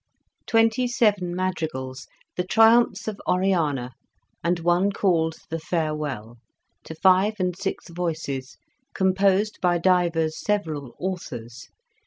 [0.47, 3.91] Twenty seven Madrigals The Triumphs of Oriana
[4.43, 6.37] And one called The Farewell
[6.85, 8.57] To five and six voices
[8.95, 11.69] Composed by divers several authors.